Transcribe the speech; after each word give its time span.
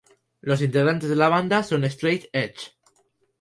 Los 0.39 0.63
integrantes 0.63 1.11
de 1.11 1.15
la 1.15 1.29
banda 1.29 1.61
son 1.61 1.83
Straight 1.83 2.25
edge. 2.33 2.71